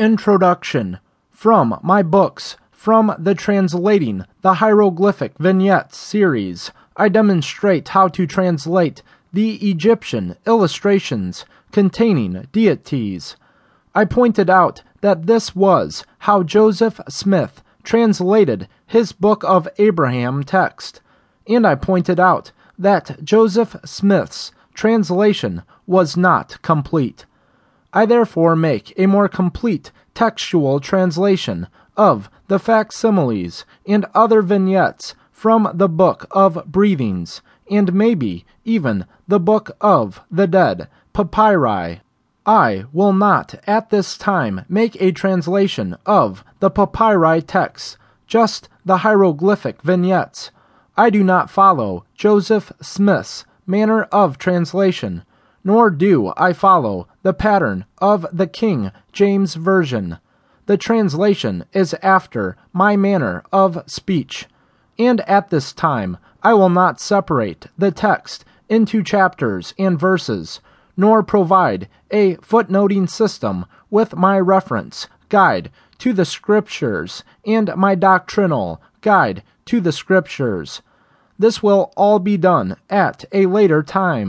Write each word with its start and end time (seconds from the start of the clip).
Introduction 0.00 1.00
From 1.28 1.76
my 1.82 2.04
books, 2.04 2.56
from 2.70 3.12
the 3.18 3.34
Translating 3.34 4.24
the 4.42 4.54
Hieroglyphic 4.54 5.36
Vignettes 5.40 5.98
series, 5.98 6.70
I 6.96 7.08
demonstrate 7.08 7.88
how 7.88 8.06
to 8.06 8.24
translate 8.24 9.02
the 9.32 9.56
Egyptian 9.56 10.36
illustrations 10.46 11.44
containing 11.72 12.46
deities. 12.52 13.34
I 13.92 14.04
pointed 14.04 14.48
out 14.48 14.82
that 15.00 15.26
this 15.26 15.56
was 15.56 16.04
how 16.20 16.44
Joseph 16.44 17.00
Smith 17.08 17.60
translated 17.82 18.68
his 18.86 19.10
Book 19.10 19.42
of 19.42 19.66
Abraham 19.78 20.44
text, 20.44 21.00
and 21.48 21.66
I 21.66 21.74
pointed 21.74 22.20
out 22.20 22.52
that 22.78 23.24
Joseph 23.24 23.74
Smith's 23.84 24.52
translation 24.74 25.64
was 25.88 26.16
not 26.16 26.62
complete. 26.62 27.26
I 27.92 28.04
therefore 28.04 28.54
make 28.54 28.92
a 28.98 29.06
more 29.06 29.28
complete 29.28 29.92
textual 30.14 30.78
translation 30.78 31.68
of 31.96 32.28
the 32.48 32.58
facsimiles 32.58 33.64
and 33.86 34.04
other 34.14 34.42
vignettes 34.42 35.14
from 35.32 35.70
the 35.72 35.88
Book 35.88 36.26
of 36.30 36.64
Breathings, 36.66 37.40
and 37.70 37.94
maybe 37.94 38.44
even 38.64 39.06
the 39.26 39.40
Book 39.40 39.70
of 39.80 40.20
the 40.30 40.46
Dead 40.46 40.88
papyri. 41.12 42.00
I 42.44 42.84
will 42.92 43.12
not 43.12 43.54
at 43.66 43.90
this 43.90 44.18
time 44.18 44.64
make 44.68 45.00
a 45.00 45.12
translation 45.12 45.96
of 46.04 46.44
the 46.60 46.70
papyri 46.70 47.42
texts, 47.42 47.96
just 48.26 48.68
the 48.84 48.98
hieroglyphic 48.98 49.82
vignettes. 49.82 50.50
I 50.96 51.10
do 51.10 51.24
not 51.24 51.50
follow 51.50 52.04
Joseph 52.14 52.72
Smith's 52.80 53.44
manner 53.66 54.02
of 54.04 54.38
translation 54.38 55.22
nor 55.68 55.90
do 55.90 56.32
I 56.36 56.52
follow 56.52 57.08
the 57.28 57.34
pattern 57.34 57.84
of 57.98 58.24
the 58.32 58.46
King 58.46 58.90
James 59.12 59.54
Version. 59.54 60.16
The 60.64 60.78
translation 60.78 61.66
is 61.74 61.94
after 62.00 62.56
my 62.72 62.96
manner 62.96 63.44
of 63.52 63.82
speech, 63.84 64.46
and 64.98 65.20
at 65.28 65.50
this 65.50 65.74
time 65.74 66.16
I 66.42 66.54
will 66.54 66.70
not 66.70 67.02
separate 67.02 67.66
the 67.76 67.90
text 67.90 68.46
into 68.70 69.02
chapters 69.02 69.74
and 69.78 70.00
verses, 70.00 70.60
nor 70.96 71.22
provide 71.22 71.86
a 72.10 72.36
footnoting 72.36 73.10
system 73.10 73.66
with 73.90 74.16
my 74.16 74.40
reference 74.40 75.06
guide 75.28 75.70
to 75.98 76.14
the 76.14 76.24
Scriptures 76.24 77.24
and 77.44 77.76
my 77.76 77.94
doctrinal 77.94 78.80
guide 79.02 79.42
to 79.66 79.82
the 79.82 79.92
Scriptures. 79.92 80.80
This 81.38 81.62
will 81.62 81.92
all 81.94 82.20
be 82.20 82.38
done 82.38 82.76
at 82.88 83.26
a 83.32 83.44
later 83.44 83.82
time. 83.82 84.26